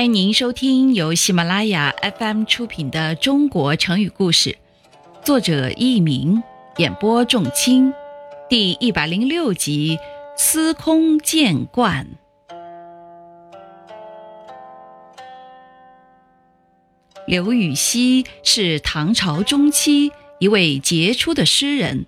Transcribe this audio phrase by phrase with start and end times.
[0.00, 4.50] 欢迎您收听由喜马拉雅 FM 出品的《中国成语故事》，
[5.22, 6.42] 作者佚名，
[6.78, 7.92] 演播仲卿，
[8.48, 9.98] 第一百零六集
[10.38, 12.06] 《司空见惯》。
[17.26, 22.06] 刘禹锡是唐朝中期一位杰出的诗人，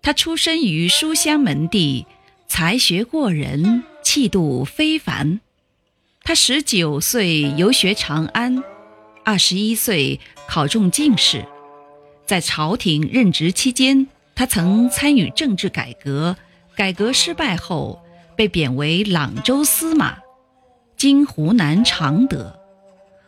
[0.00, 2.06] 他出身于书香门第，
[2.48, 5.40] 才学过人，气度非凡。
[6.26, 8.60] 他十九岁游学长安，
[9.24, 10.18] 二十一岁
[10.48, 11.44] 考中进士。
[12.26, 16.36] 在朝廷任职期间，他曾参与政治改革。
[16.74, 18.02] 改革失败后，
[18.34, 20.18] 被贬为朗州司马，
[20.96, 22.58] 今湖南常德。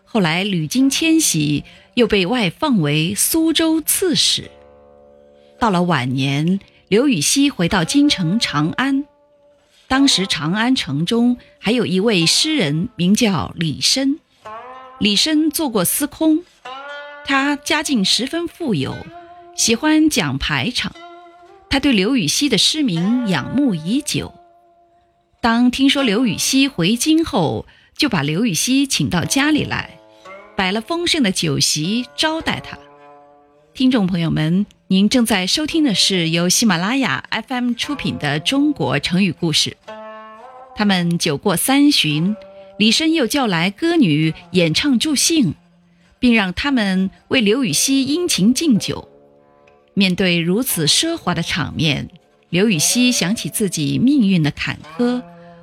[0.04, 1.62] 后来屡经迁徙，
[1.94, 4.50] 又被外放为苏州刺史。
[5.60, 9.04] 到了晚年，刘禹锡回到京城长安。
[9.88, 14.18] 当时长安城中还有一位诗人，名叫李绅。
[14.98, 16.44] 李绅做过司空，
[17.24, 18.94] 他家境十分富有，
[19.56, 20.92] 喜欢讲排场。
[21.70, 24.34] 他对刘禹锡的诗名仰慕已久。
[25.40, 27.64] 当听说刘禹锡回京后，
[27.96, 29.98] 就把刘禹锡请到家里来，
[30.54, 32.78] 摆了丰盛的酒席招待他。
[33.78, 34.66] 听众朋友们。
[34.88, 39.76] 您正在收听的是由喜马拉雅 FM 出品的《中国成语故事》。
[40.74, 42.34] 他们酒过三巡，
[42.76, 45.54] 李绅又叫来歌女演唱助兴，
[46.18, 49.08] 并让他们为刘禹锡殷勤敬酒。
[49.94, 52.08] 面对如此奢华的场面，
[52.50, 55.22] 刘禹锡想起自己命运的坎坷，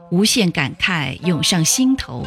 [0.09, 2.25] 无限感慨涌上心头，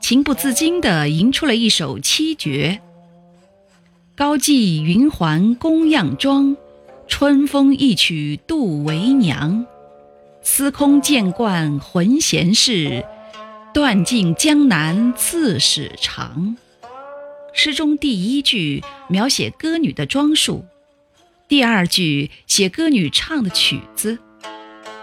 [0.00, 2.80] 情不自禁地吟出了一首七绝。
[4.18, 6.56] 高髻云环宫样妆，
[7.06, 9.64] 春风一曲度为娘。
[10.42, 13.04] 司空见惯浑闲事，
[13.72, 16.56] 断尽江南刺史长。
[17.52, 20.64] 诗中第一句描写歌女的装束，
[21.46, 24.18] 第二句写歌女唱的曲子，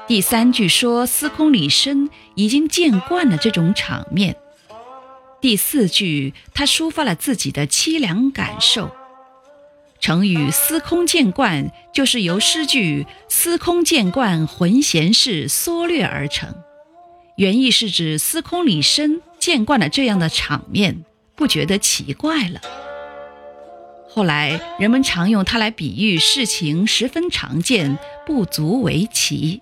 [0.09, 4.35] 第三句说司空李绅已经见惯了这种场面，
[5.39, 8.91] 第四句他抒发了自己的凄凉感受。
[9.99, 16.53] 成语“司空见惯”就是由诗句“司空见惯浑闲事”缩略而成，
[17.37, 21.03] 原意是指司空李绅见惯了这样的场面，
[21.35, 22.61] 不觉得奇怪了。
[24.07, 29.61] 后来人们常用它来比喻事情十分常见，不足为奇。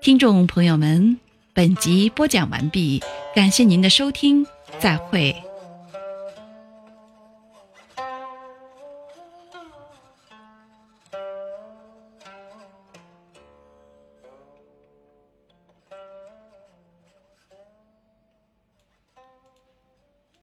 [0.00, 1.18] 听众朋友们，
[1.52, 3.02] 本集播讲完毕，
[3.34, 4.46] 感谢您的收听，
[4.80, 5.51] 再会。